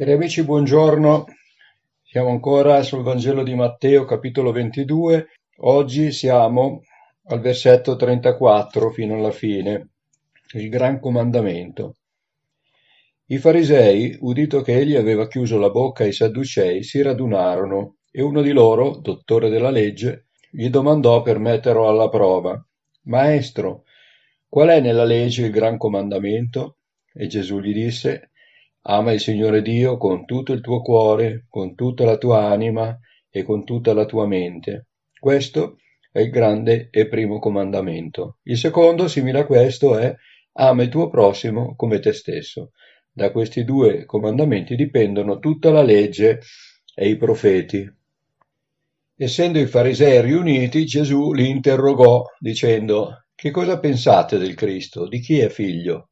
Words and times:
Cari 0.00 0.12
amici, 0.12 0.42
buongiorno. 0.42 1.26
Siamo 2.02 2.30
ancora 2.30 2.82
sul 2.82 3.02
Vangelo 3.02 3.42
di 3.42 3.54
Matteo, 3.54 4.06
capitolo 4.06 4.50
22. 4.50 5.26
Oggi 5.58 6.10
siamo 6.10 6.80
al 7.24 7.40
versetto 7.40 7.96
34 7.96 8.90
fino 8.92 9.16
alla 9.16 9.30
fine, 9.30 9.90
il 10.54 10.70
gran 10.70 11.00
comandamento. 11.00 11.96
I 13.26 13.36
farisei, 13.36 14.16
udito 14.20 14.62
che 14.62 14.78
egli 14.78 14.96
aveva 14.96 15.28
chiuso 15.28 15.58
la 15.58 15.68
bocca 15.68 16.04
ai 16.04 16.12
sadducei, 16.12 16.82
si 16.82 17.02
radunarono 17.02 17.96
e 18.10 18.22
uno 18.22 18.40
di 18.40 18.52
loro, 18.52 18.96
dottore 18.96 19.50
della 19.50 19.68
legge, 19.68 20.28
gli 20.50 20.70
domandò 20.70 21.20
per 21.20 21.38
metterlo 21.38 21.86
alla 21.86 22.08
prova. 22.08 22.58
Maestro, 23.02 23.82
qual 24.48 24.70
è 24.70 24.80
nella 24.80 25.04
legge 25.04 25.44
il 25.44 25.50
gran 25.50 25.76
comandamento? 25.76 26.78
E 27.12 27.26
Gesù 27.26 27.60
gli 27.60 27.74
disse, 27.74 28.29
Ama 28.82 29.12
il 29.12 29.20
Signore 29.20 29.60
Dio 29.60 29.98
con 29.98 30.24
tutto 30.24 30.52
il 30.52 30.62
tuo 30.62 30.80
cuore, 30.80 31.44
con 31.48 31.74
tutta 31.74 32.04
la 32.04 32.16
tua 32.16 32.46
anima 32.46 32.98
e 33.28 33.42
con 33.42 33.64
tutta 33.64 33.92
la 33.92 34.06
tua 34.06 34.26
mente. 34.26 34.86
Questo 35.18 35.76
è 36.10 36.20
il 36.20 36.30
grande 36.30 36.88
e 36.90 37.06
primo 37.06 37.38
comandamento. 37.38 38.38
Il 38.44 38.56
secondo, 38.56 39.06
simile 39.06 39.40
a 39.40 39.46
questo, 39.46 39.98
è 39.98 40.14
ama 40.52 40.82
il 40.82 40.88
tuo 40.88 41.08
prossimo 41.08 41.74
come 41.76 42.00
te 42.00 42.12
stesso. 42.12 42.72
Da 43.12 43.30
questi 43.32 43.64
due 43.64 44.06
comandamenti 44.06 44.76
dipendono 44.76 45.38
tutta 45.38 45.70
la 45.70 45.82
legge 45.82 46.40
e 46.94 47.08
i 47.08 47.16
profeti. 47.16 47.88
Essendo 49.14 49.58
i 49.58 49.66
farisei 49.66 50.22
riuniti, 50.22 50.86
Gesù 50.86 51.32
li 51.32 51.50
interrogò 51.50 52.24
dicendo 52.38 53.26
Che 53.34 53.50
cosa 53.50 53.78
pensate 53.78 54.38
del 54.38 54.54
Cristo? 54.54 55.06
Di 55.06 55.20
chi 55.20 55.38
è 55.38 55.50
figlio? 55.50 56.08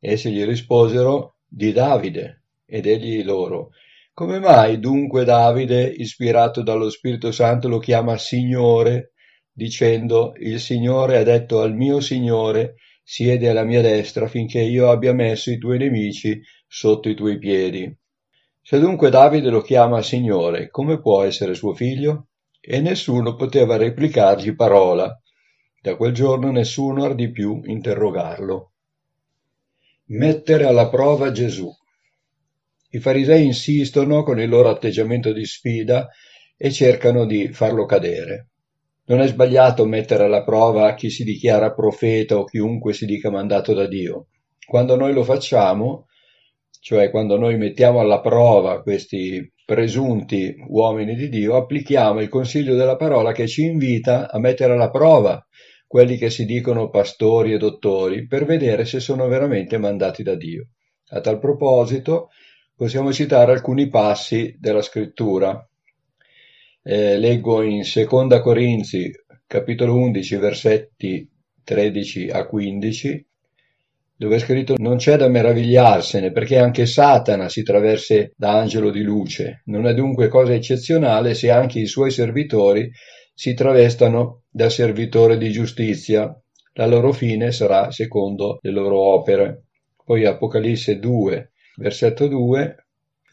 Essi 0.00 0.32
gli 0.32 0.44
risposero 0.44 1.33
di 1.54 1.72
Davide. 1.72 2.42
Ed 2.66 2.86
egli 2.86 3.22
loro, 3.22 3.70
come 4.12 4.40
mai 4.40 4.80
dunque 4.80 5.24
Davide, 5.24 5.84
ispirato 5.84 6.62
dallo 6.62 6.90
Spirito 6.90 7.30
Santo, 7.30 7.68
lo 7.68 7.78
chiama 7.78 8.16
Signore, 8.16 9.12
dicendo, 9.52 10.32
il 10.38 10.58
Signore 10.58 11.18
ha 11.18 11.22
detto 11.22 11.60
al 11.60 11.74
mio 11.74 12.00
Signore, 12.00 12.74
siede 13.02 13.48
alla 13.48 13.64
mia 13.64 13.82
destra 13.82 14.26
finché 14.26 14.60
io 14.60 14.90
abbia 14.90 15.12
messo 15.12 15.50
i 15.50 15.58
tuoi 15.58 15.78
nemici 15.78 16.40
sotto 16.66 17.08
i 17.08 17.14
tuoi 17.14 17.38
piedi. 17.38 17.94
Se 18.60 18.80
dunque 18.80 19.10
Davide 19.10 19.50
lo 19.50 19.60
chiama 19.60 20.02
Signore, 20.02 20.70
come 20.70 21.00
può 21.00 21.22
essere 21.22 21.54
suo 21.54 21.74
figlio? 21.74 22.28
E 22.60 22.80
nessuno 22.80 23.36
poteva 23.36 23.76
replicargli 23.76 24.56
parola. 24.56 25.20
Da 25.80 25.96
quel 25.96 26.12
giorno 26.12 26.50
nessuno 26.50 27.04
ardì 27.04 27.30
più 27.30 27.60
interrogarlo. 27.62 28.73
Mettere 30.06 30.66
alla 30.66 30.90
prova 30.90 31.32
Gesù. 31.32 31.66
I 32.90 32.98
farisei 32.98 33.46
insistono 33.46 34.22
con 34.22 34.38
il 34.38 34.50
loro 34.50 34.68
atteggiamento 34.68 35.32
di 35.32 35.46
sfida 35.46 36.10
e 36.58 36.70
cercano 36.70 37.24
di 37.24 37.48
farlo 37.48 37.86
cadere. 37.86 38.48
Non 39.06 39.22
è 39.22 39.28
sbagliato 39.28 39.86
mettere 39.86 40.24
alla 40.24 40.44
prova 40.44 40.92
chi 40.92 41.08
si 41.08 41.24
dichiara 41.24 41.72
profeta 41.72 42.36
o 42.36 42.44
chiunque 42.44 42.92
si 42.92 43.06
dica 43.06 43.30
mandato 43.30 43.72
da 43.72 43.86
Dio. 43.86 44.26
Quando 44.66 44.94
noi 44.94 45.14
lo 45.14 45.24
facciamo, 45.24 46.06
cioè 46.80 47.08
quando 47.08 47.38
noi 47.38 47.56
mettiamo 47.56 48.00
alla 48.00 48.20
prova 48.20 48.82
questi 48.82 49.54
presunti 49.64 50.54
uomini 50.68 51.14
di 51.14 51.30
Dio, 51.30 51.56
applichiamo 51.56 52.20
il 52.20 52.28
consiglio 52.28 52.74
della 52.74 52.96
parola 52.96 53.32
che 53.32 53.46
ci 53.46 53.64
invita 53.64 54.30
a 54.30 54.38
mettere 54.38 54.74
alla 54.74 54.90
prova 54.90 55.42
quelli 55.94 56.16
che 56.16 56.28
si 56.28 56.44
dicono 56.44 56.90
pastori 56.90 57.52
e 57.52 57.56
dottori, 57.56 58.26
per 58.26 58.46
vedere 58.46 58.84
se 58.84 58.98
sono 58.98 59.28
veramente 59.28 59.78
mandati 59.78 60.24
da 60.24 60.34
Dio. 60.34 60.70
A 61.10 61.20
tal 61.20 61.38
proposito 61.38 62.30
possiamo 62.74 63.12
citare 63.12 63.52
alcuni 63.52 63.88
passi 63.88 64.56
della 64.58 64.82
scrittura. 64.82 65.64
Eh, 66.82 67.16
leggo 67.16 67.62
in 67.62 67.84
Seconda 67.84 68.40
Corinzi, 68.40 69.08
capitolo 69.46 69.94
11, 69.94 70.34
versetti 70.34 71.30
13 71.62 72.28
a 72.28 72.44
15, 72.44 73.26
dove 74.16 74.34
è 74.34 74.38
scritto 74.40 74.74
non 74.76 74.96
c'è 74.96 75.16
da 75.16 75.28
meravigliarsene 75.28 76.32
perché 76.32 76.58
anche 76.58 76.86
Satana 76.86 77.48
si 77.48 77.62
traverse 77.62 78.32
da 78.36 78.58
angelo 78.58 78.90
di 78.90 79.02
luce. 79.02 79.62
Non 79.66 79.86
è 79.86 79.94
dunque 79.94 80.26
cosa 80.26 80.54
eccezionale 80.54 81.34
se 81.34 81.52
anche 81.52 81.78
i 81.78 81.86
suoi 81.86 82.10
servitori 82.10 82.90
si 83.32 83.54
travestano 83.54 84.43
da 84.56 84.68
servitore 84.68 85.36
di 85.36 85.50
giustizia, 85.50 86.32
la 86.74 86.86
loro 86.86 87.10
fine 87.10 87.50
sarà 87.50 87.90
secondo 87.90 88.60
le 88.62 88.70
loro 88.70 89.00
opere. 89.00 89.64
Poi 90.04 90.24
Apocalisse 90.24 91.00
2, 91.00 91.50
versetto 91.78 92.28
2, 92.28 92.76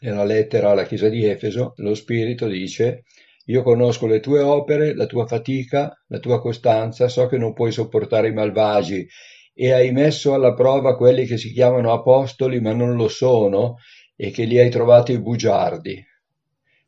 nella 0.00 0.24
lettera 0.24 0.70
alla 0.70 0.82
chiesa 0.82 1.08
di 1.08 1.24
Efeso, 1.24 1.74
lo 1.76 1.94
Spirito 1.94 2.48
dice 2.48 3.04
io 3.46 3.62
conosco 3.62 4.08
le 4.08 4.18
tue 4.18 4.40
opere, 4.40 4.96
la 4.96 5.06
tua 5.06 5.24
fatica, 5.24 5.96
la 6.08 6.18
tua 6.18 6.40
costanza, 6.40 7.06
so 7.06 7.28
che 7.28 7.38
non 7.38 7.52
puoi 7.52 7.70
sopportare 7.70 8.26
i 8.26 8.32
malvagi 8.32 9.06
e 9.54 9.72
hai 9.72 9.92
messo 9.92 10.34
alla 10.34 10.54
prova 10.54 10.96
quelli 10.96 11.24
che 11.24 11.36
si 11.36 11.52
chiamano 11.52 11.92
apostoli 11.92 12.60
ma 12.60 12.72
non 12.72 12.96
lo 12.96 13.06
sono 13.06 13.76
e 14.16 14.32
che 14.32 14.42
li 14.42 14.58
hai 14.58 14.70
trovati 14.70 15.20
bugiardi. 15.20 16.04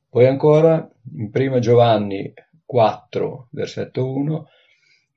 Poi 0.08 0.26
ancora 0.26 0.90
in 1.18 1.30
prima 1.30 1.60
Giovanni 1.60 2.32
4, 2.64 3.48
versetto 3.50 4.10
1, 4.10 4.48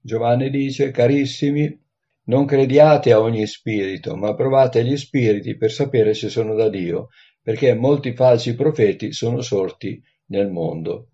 Giovanni 0.02 0.50
dice, 0.50 0.92
carissimi, 0.92 1.86
non 2.26 2.46
crediate 2.46 3.12
a 3.12 3.20
ogni 3.20 3.46
spirito, 3.46 4.16
ma 4.16 4.36
provate 4.36 4.84
gli 4.84 4.98
spiriti 4.98 5.56
per 5.58 5.72
sapere 5.72 6.14
se 6.14 6.30
sono 6.30 6.56
da 6.56 6.70
Dio, 6.70 7.10
perché 7.42 7.74
molti 7.74 8.14
falsi 8.14 8.56
profeti 8.56 9.12
sono 9.14 9.42
sorti 9.42 10.02
nel 10.28 10.50
mondo. 10.50 11.10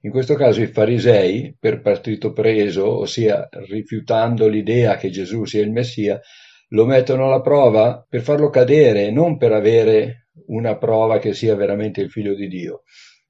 In 0.00 0.10
questo 0.10 0.34
caso 0.34 0.60
i 0.60 0.66
farisei, 0.66 1.56
per 1.58 1.80
partito 1.80 2.32
preso, 2.32 2.98
ossia 2.98 3.48
rifiutando 3.50 4.48
l'idea 4.48 4.96
che 4.96 5.08
Gesù 5.08 5.44
sia 5.44 5.62
il 5.62 5.70
Messia, 5.70 6.20
lo 6.68 6.84
mettono 6.84 7.26
alla 7.26 7.40
prova 7.40 8.04
per 8.06 8.20
farlo 8.20 8.50
cadere, 8.50 9.10
non 9.10 9.38
per 9.38 9.52
avere 9.52 10.28
una 10.46 10.76
prova 10.76 11.18
che 11.18 11.32
sia 11.32 11.54
veramente 11.54 12.00
il 12.00 12.10
figlio 12.10 12.34
di 12.34 12.48
Dio. 12.48 12.82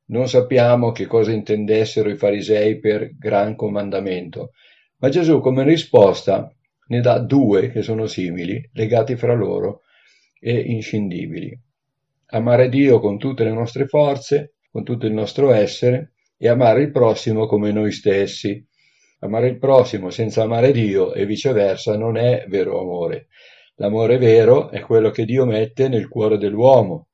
Non 0.06 0.28
sappiamo 0.28 0.92
che 0.92 1.06
cosa 1.06 1.32
intendessero 1.32 2.10
i 2.10 2.16
farisei 2.16 2.78
per 2.78 3.16
gran 3.16 3.56
comandamento, 3.56 4.52
ma 4.98 5.08
Gesù 5.08 5.40
come 5.40 5.64
risposta 5.64 6.52
ne 6.88 7.00
dà 7.00 7.18
due 7.18 7.70
che 7.70 7.82
sono 7.82 8.06
simili, 8.06 8.68
legati 8.74 9.16
fra 9.16 9.34
loro 9.34 9.80
e 10.38 10.58
inscindibili. 10.58 11.58
Amare 12.26 12.68
Dio 12.68 13.00
con 13.00 13.16
tutte 13.16 13.44
le 13.44 13.52
nostre 13.52 13.86
forze, 13.86 14.56
con 14.70 14.84
tutto 14.84 15.06
il 15.06 15.12
nostro 15.12 15.52
essere, 15.52 16.12
e 16.36 16.48
amare 16.48 16.82
il 16.82 16.90
prossimo 16.90 17.46
come 17.46 17.72
noi 17.72 17.92
stessi. 17.92 18.62
Amare 19.20 19.48
il 19.48 19.58
prossimo 19.58 20.10
senza 20.10 20.42
amare 20.42 20.72
Dio 20.72 21.14
e 21.14 21.24
viceversa 21.24 21.96
non 21.96 22.18
è 22.18 22.44
vero 22.48 22.78
amore. 22.78 23.28
L'amore 23.76 24.18
vero 24.18 24.70
è 24.70 24.80
quello 24.80 25.10
che 25.10 25.24
Dio 25.24 25.46
mette 25.46 25.88
nel 25.88 26.08
cuore 26.08 26.36
dell'uomo, 26.36 27.08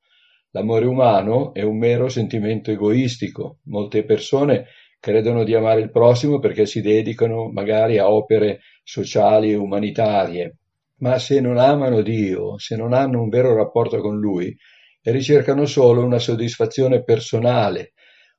L'amore 0.53 0.85
umano 0.85 1.53
è 1.53 1.61
un 1.61 1.77
mero 1.77 2.09
sentimento 2.09 2.71
egoistico. 2.71 3.59
Molte 3.63 4.03
persone 4.03 4.65
credono 4.99 5.43
di 5.45 5.55
amare 5.55 5.79
il 5.79 5.91
prossimo 5.91 6.39
perché 6.39 6.65
si 6.65 6.81
dedicano 6.81 7.49
magari 7.49 7.97
a 7.97 8.11
opere 8.11 8.59
sociali 8.83 9.51
e 9.51 9.55
umanitarie, 9.55 10.57
ma 10.97 11.17
se 11.19 11.39
non 11.39 11.57
amano 11.57 12.01
Dio, 12.01 12.57
se 12.59 12.75
non 12.75 12.91
hanno 12.93 13.21
un 13.21 13.29
vero 13.29 13.55
rapporto 13.55 14.01
con 14.01 14.19
Lui, 14.19 14.55
ricercano 15.03 15.65
solo 15.65 16.03
una 16.03 16.19
soddisfazione 16.19 17.03
personale, 17.03 17.93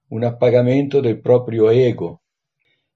un 0.08 0.22
appagamento 0.22 1.00
del 1.00 1.18
proprio 1.18 1.70
ego. 1.70 2.22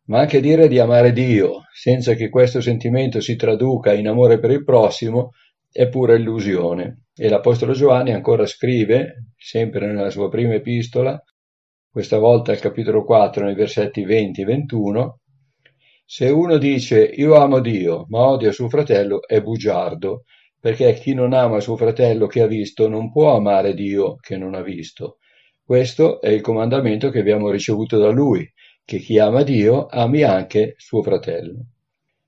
Ma 0.08 0.20
anche 0.20 0.40
dire 0.40 0.68
di 0.68 0.78
amare 0.78 1.12
Dio 1.12 1.62
senza 1.72 2.14
che 2.14 2.28
questo 2.28 2.60
sentimento 2.60 3.20
si 3.20 3.34
traduca 3.34 3.92
in 3.92 4.06
amore 4.08 4.38
per 4.38 4.50
il 4.50 4.62
prossimo 4.62 5.30
è 5.72 5.88
pura 5.88 6.14
illusione. 6.14 7.05
E 7.18 7.28
l'Apostolo 7.28 7.72
Giovanni 7.72 8.12
ancora 8.12 8.44
scrive, 8.46 9.30
sempre 9.36 9.86
nella 9.86 10.10
sua 10.10 10.28
prima 10.28 10.54
epistola, 10.54 11.20
questa 11.90 12.18
volta 12.18 12.52
al 12.52 12.58
capitolo 12.58 13.04
4, 13.04 13.44
nei 13.44 13.54
versetti 13.54 14.04
20 14.04 14.42
e 14.42 14.44
21, 14.44 15.20
se 16.04 16.28
uno 16.28 16.58
dice 16.58 17.02
io 17.02 17.34
amo 17.34 17.60
Dio 17.60 18.04
ma 18.10 18.28
odia 18.28 18.52
suo 18.52 18.68
fratello 18.68 19.26
è 19.26 19.40
bugiardo, 19.40 20.24
perché 20.60 20.92
chi 20.94 21.14
non 21.14 21.32
ama 21.32 21.58
suo 21.60 21.76
fratello 21.76 22.26
che 22.26 22.42
ha 22.42 22.46
visto 22.46 22.88
non 22.88 23.10
può 23.10 23.34
amare 23.34 23.74
Dio 23.74 24.16
che 24.16 24.36
non 24.36 24.54
ha 24.54 24.60
visto. 24.60 25.18
Questo 25.64 26.20
è 26.20 26.28
il 26.28 26.42
comandamento 26.42 27.10
che 27.10 27.20
abbiamo 27.20 27.50
ricevuto 27.50 27.98
da 27.98 28.10
lui, 28.10 28.46
che 28.84 28.98
chi 28.98 29.18
ama 29.18 29.42
Dio 29.42 29.86
ami 29.86 30.22
anche 30.22 30.74
suo 30.76 31.02
fratello. 31.02 31.64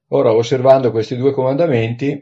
Ora, 0.09 0.33
osservando 0.33 0.91
questi 0.91 1.17
due 1.17 1.33
comandamenti, 1.33 2.21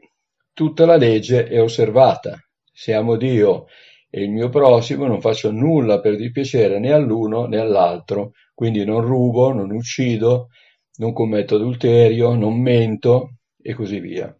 Tutta 0.57 0.87
la 0.87 0.97
legge 0.97 1.49
è 1.49 1.61
osservata. 1.61 2.35
Se 2.79 2.93
amo 2.93 3.17
Dio 3.17 3.69
e 4.11 4.23
il 4.23 4.31
mio 4.31 4.51
prossimo 4.51 5.07
non 5.07 5.23
faccio 5.23 5.51
nulla 5.51 5.99
per 5.99 6.15
dispiacere 6.15 6.79
né 6.79 6.93
all'uno 6.93 7.47
né 7.47 7.57
all'altro, 7.57 8.33
quindi 8.53 8.85
non 8.85 9.01
rubo, 9.01 9.51
non 9.51 9.71
uccido, 9.71 10.49
non 10.97 11.15
commetto 11.15 11.55
adulterio, 11.55 12.35
non 12.35 12.61
mento 12.61 13.39
e 13.63 13.73
così 13.73 13.99
via. 13.99 14.37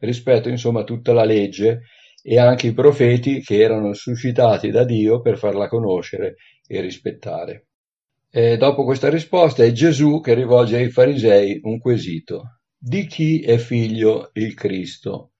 Rispetto 0.00 0.50
insomma 0.50 0.84
tutta 0.84 1.14
la 1.14 1.24
legge 1.24 1.84
e 2.22 2.38
anche 2.38 2.66
i 2.66 2.74
profeti 2.74 3.40
che 3.40 3.58
erano 3.58 3.94
suscitati 3.94 4.70
da 4.70 4.84
Dio 4.84 5.22
per 5.22 5.38
farla 5.38 5.66
conoscere 5.66 6.34
e 6.66 6.82
rispettare. 6.82 7.68
E 8.30 8.58
dopo 8.58 8.84
questa 8.84 9.08
risposta 9.08 9.64
è 9.64 9.72
Gesù 9.72 10.20
che 10.20 10.34
rivolge 10.34 10.76
ai 10.76 10.90
farisei 10.90 11.60
un 11.62 11.78
quesito. 11.78 12.58
Di 12.76 13.06
chi 13.06 13.40
è 13.40 13.56
figlio 13.56 14.28
il 14.34 14.52
Cristo? 14.52 15.30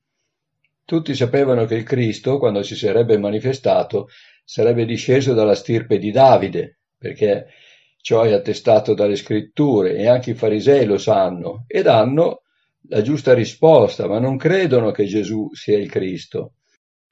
Tutti 0.89 1.15
sapevano 1.15 1.67
che 1.67 1.75
il 1.75 1.83
Cristo, 1.83 2.39
quando 2.39 2.63
si 2.63 2.75
sarebbe 2.75 3.19
manifestato, 3.19 4.09
sarebbe 4.43 4.87
disceso 4.87 5.35
dalla 5.35 5.55
stirpe 5.55 5.99
di 5.99 6.11
Davide, 6.11 6.79
perché 6.97 7.49
ciò 8.01 8.23
è 8.23 8.33
attestato 8.33 8.95
dalle 8.95 9.17
scritture 9.17 9.97
e 9.97 10.09
anche 10.09 10.31
i 10.31 10.35
farisei 10.35 10.87
lo 10.87 10.97
sanno 10.97 11.65
e 11.67 11.83
danno 11.83 12.41
la 12.89 13.03
giusta 13.03 13.35
risposta, 13.35 14.09
ma 14.09 14.19
non 14.19 14.39
credono 14.39 14.91
che 14.91 15.05
Gesù 15.05 15.51
sia 15.53 15.77
il 15.77 15.91
Cristo. 15.91 16.55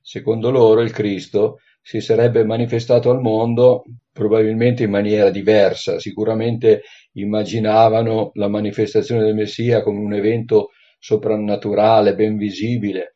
Secondo 0.00 0.50
loro 0.50 0.80
il 0.80 0.90
Cristo 0.90 1.58
si 1.82 2.00
sarebbe 2.00 2.46
manifestato 2.46 3.10
al 3.10 3.20
mondo 3.20 3.84
probabilmente 4.10 4.84
in 4.84 4.90
maniera 4.90 5.28
diversa, 5.28 5.98
sicuramente 5.98 6.80
immaginavano 7.12 8.30
la 8.36 8.48
manifestazione 8.48 9.22
del 9.22 9.34
Messia 9.34 9.82
come 9.82 9.98
un 9.98 10.14
evento 10.14 10.70
soprannaturale, 10.98 12.14
ben 12.14 12.38
visibile. 12.38 13.10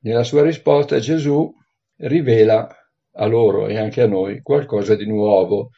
Nella 0.00 0.22
sua 0.22 0.42
risposta 0.42 1.00
Gesù 1.00 1.52
rivela 1.96 2.68
a 3.12 3.26
loro 3.26 3.66
e 3.66 3.76
anche 3.76 4.00
a 4.00 4.06
noi 4.06 4.42
qualcosa 4.42 4.94
di 4.94 5.06
nuovo, 5.06 5.70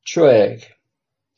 cioè 0.00 0.56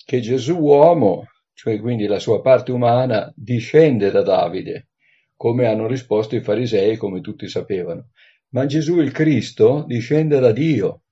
che 0.04 0.20
Gesù 0.20 0.56
uomo, 0.56 1.26
cioè 1.54 1.80
quindi 1.80 2.06
la 2.06 2.20
sua 2.20 2.40
parte 2.40 2.70
umana, 2.70 3.32
discende 3.34 4.10
da 4.12 4.22
Davide, 4.22 4.88
come 5.34 5.66
hanno 5.66 5.88
risposto 5.88 6.36
i 6.36 6.40
farisei, 6.40 6.96
come 6.96 7.20
tutti 7.20 7.48
sapevano. 7.48 8.10
Ma 8.50 8.64
Gesù 8.66 9.00
il 9.00 9.10
Cristo 9.10 9.84
discende 9.86 10.38
da 10.38 10.52
Dio. 10.52 11.02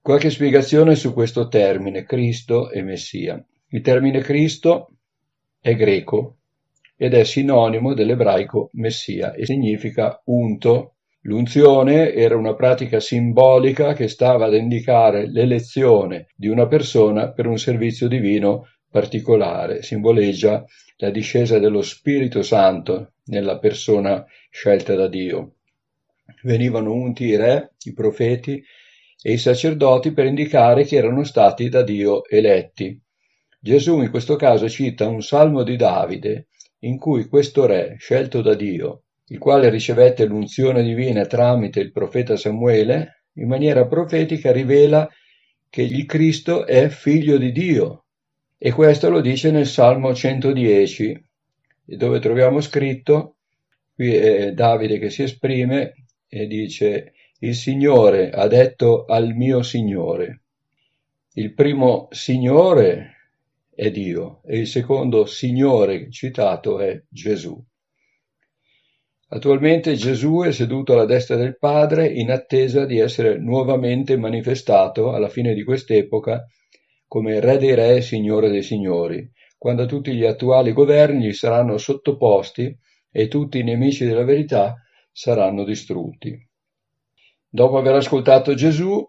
Qualche 0.00 0.28
spiegazione 0.28 0.94
su 0.94 1.14
questo 1.14 1.48
termine, 1.48 2.04
Cristo 2.04 2.70
e 2.70 2.82
Messia. 2.82 3.42
Il 3.68 3.80
termine 3.80 4.20
Cristo 4.20 4.90
è 5.58 5.74
greco 5.74 6.36
ed 6.96 7.14
è 7.14 7.24
sinonimo 7.24 7.94
dell'ebraico 7.94 8.70
Messia 8.74 9.32
e 9.32 9.46
significa 9.46 10.20
unto. 10.26 10.90
L'unzione 11.22 12.12
era 12.12 12.36
una 12.36 12.54
pratica 12.54 13.00
simbolica 13.00 13.94
che 13.94 14.08
stava 14.08 14.44
ad 14.46 14.54
indicare 14.54 15.26
l'elezione 15.26 16.26
di 16.36 16.48
una 16.48 16.66
persona 16.66 17.32
per 17.32 17.46
un 17.46 17.58
servizio 17.58 18.08
divino 18.08 18.68
particolare, 18.90 19.82
simboleggia 19.82 20.64
la 20.98 21.10
discesa 21.10 21.58
dello 21.58 21.82
Spirito 21.82 22.42
Santo 22.42 23.14
nella 23.24 23.58
persona 23.58 24.24
scelta 24.50 24.94
da 24.94 25.08
Dio. 25.08 25.54
Venivano 26.42 26.92
unti 26.92 27.24
i 27.24 27.36
re, 27.36 27.72
i 27.84 27.92
profeti 27.92 28.62
e 29.20 29.32
i 29.32 29.38
sacerdoti 29.38 30.12
per 30.12 30.26
indicare 30.26 30.84
che 30.84 30.96
erano 30.96 31.24
stati 31.24 31.68
da 31.68 31.82
Dio 31.82 32.24
eletti. 32.28 33.00
Gesù 33.58 34.02
in 34.02 34.10
questo 34.10 34.36
caso 34.36 34.68
cita 34.68 35.08
un 35.08 35.22
salmo 35.22 35.62
di 35.62 35.76
Davide 35.76 36.48
in 36.84 36.98
cui 36.98 37.26
questo 37.26 37.66
re, 37.66 37.96
scelto 37.98 38.42
da 38.42 38.54
Dio, 38.54 39.04
il 39.28 39.38
quale 39.38 39.70
ricevette 39.70 40.26
l'unzione 40.26 40.82
divina 40.82 41.24
tramite 41.26 41.80
il 41.80 41.92
profeta 41.92 42.36
Samuele, 42.36 43.24
in 43.34 43.48
maniera 43.48 43.86
profetica 43.86 44.52
rivela 44.52 45.08
che 45.68 45.82
il 45.82 46.06
Cristo 46.06 46.66
è 46.66 46.88
figlio 46.88 47.36
di 47.38 47.52
Dio, 47.52 48.04
e 48.58 48.70
questo 48.70 49.10
lo 49.10 49.20
dice 49.20 49.50
nel 49.50 49.66
Salmo 49.66 50.14
110, 50.14 51.24
dove 51.84 52.20
troviamo 52.20 52.60
scritto, 52.60 53.36
qui 53.94 54.14
è 54.14 54.52
Davide 54.52 54.98
che 54.98 55.10
si 55.10 55.22
esprime 55.22 55.94
e 56.28 56.46
dice, 56.46 57.12
il 57.40 57.54
Signore 57.54 58.30
ha 58.30 58.46
detto 58.46 59.04
al 59.06 59.34
mio 59.34 59.62
Signore. 59.62 60.42
Il 61.34 61.52
primo 61.54 62.08
Signore 62.10 63.13
è 63.74 63.90
Dio 63.90 64.40
e 64.44 64.58
il 64.58 64.66
secondo 64.66 65.26
Signore 65.26 66.10
citato 66.10 66.80
è 66.80 67.02
Gesù. 67.08 67.62
Attualmente 69.28 69.94
Gesù 69.94 70.42
è 70.42 70.52
seduto 70.52 70.92
alla 70.92 71.06
destra 71.06 71.36
del 71.36 71.58
Padre 71.58 72.06
in 72.06 72.30
attesa 72.30 72.84
di 72.84 72.98
essere 72.98 73.38
nuovamente 73.38 74.16
manifestato 74.16 75.12
alla 75.12 75.28
fine 75.28 75.54
di 75.54 75.64
quest'epoca 75.64 76.46
come 77.06 77.40
Re 77.40 77.58
dei 77.58 77.74
Re 77.74 77.96
e 77.96 78.00
Signore 78.00 78.50
dei 78.50 78.62
Signori, 78.62 79.28
quando 79.56 79.86
tutti 79.86 80.14
gli 80.14 80.24
attuali 80.24 80.72
governi 80.72 81.26
gli 81.26 81.32
saranno 81.32 81.78
sottoposti 81.78 82.76
e 83.10 83.28
tutti 83.28 83.58
i 83.58 83.64
nemici 83.64 84.04
della 84.04 84.24
verità 84.24 84.74
saranno 85.10 85.64
distrutti. 85.64 86.36
Dopo 87.48 87.78
aver 87.78 87.94
ascoltato 87.94 88.54
Gesù, 88.54 89.08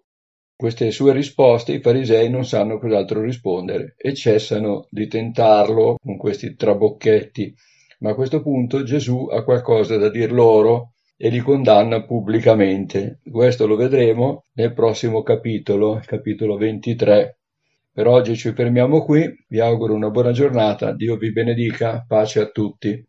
queste 0.58 0.92
sue 0.92 1.12
risposte, 1.12 1.74
i 1.74 1.82
farisei 1.82 2.30
non 2.30 2.46
sanno 2.46 2.80
cos'altro 2.80 3.22
rispondere 3.22 3.96
e 3.98 4.14
cessano 4.14 4.88
di 4.90 5.08
tentarlo 5.08 5.98
con 6.02 6.18
questi 6.18 6.56
trabocchetti. 6.56 7.54
Ma 8.00 8.12
a 8.12 8.16
questo 8.16 8.42
punto 8.42 8.84
Gesù 8.84 9.28
ha 9.32 9.44
qualcosa 9.44 9.98
da 9.98 10.10
dir 10.10 10.32
loro 10.32 10.94
e 11.18 11.30
li 11.30 11.40
condanna 11.40 12.04
pubblicamente. 12.04 13.20
Questo 13.30 13.68
lo 13.68 13.76
vedremo 13.76 14.46
nel 14.54 14.74
prossimo 14.74 15.24
capitolo, 15.24 16.02
capitolo 16.06 16.58
23. 16.58 17.38
Per 17.92 18.08
oggi 18.08 18.36
ci 18.36 18.52
fermiamo 18.52 19.04
qui, 19.04 19.46
vi 19.48 19.60
auguro 19.60 19.94
una 19.94 20.10
buona 20.10 20.32
giornata, 20.32 20.94
Dio 20.94 21.16
vi 21.16 21.32
benedica, 21.32 22.04
pace 22.06 22.42
a 22.42 22.50
tutti. 22.50 23.06